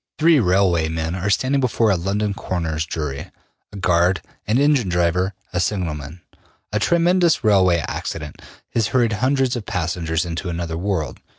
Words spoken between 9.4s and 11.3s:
of passengers into another world.